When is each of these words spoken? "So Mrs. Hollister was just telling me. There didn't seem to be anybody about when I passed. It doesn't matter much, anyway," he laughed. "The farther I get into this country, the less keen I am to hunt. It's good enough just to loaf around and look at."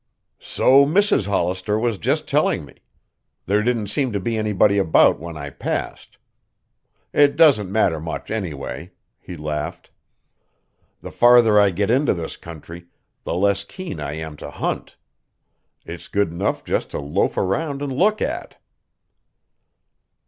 "So 0.39 0.83
Mrs. 0.83 1.27
Hollister 1.27 1.77
was 1.77 1.99
just 1.99 2.27
telling 2.27 2.65
me. 2.65 2.73
There 3.45 3.61
didn't 3.61 3.85
seem 3.85 4.11
to 4.13 4.19
be 4.19 4.35
anybody 4.35 4.79
about 4.79 5.19
when 5.19 5.37
I 5.37 5.51
passed. 5.51 6.17
It 7.13 7.35
doesn't 7.35 7.71
matter 7.71 7.99
much, 7.99 8.31
anyway," 8.31 8.93
he 9.19 9.37
laughed. 9.37 9.91
"The 11.01 11.11
farther 11.11 11.59
I 11.59 11.69
get 11.69 11.91
into 11.91 12.15
this 12.15 12.35
country, 12.35 12.87
the 13.25 13.35
less 13.35 13.63
keen 13.63 13.99
I 13.99 14.13
am 14.13 14.37
to 14.37 14.49
hunt. 14.49 14.95
It's 15.85 16.07
good 16.07 16.31
enough 16.31 16.63
just 16.65 16.89
to 16.89 16.99
loaf 16.99 17.37
around 17.37 17.83
and 17.83 17.93
look 17.93 18.23
at." 18.23 18.57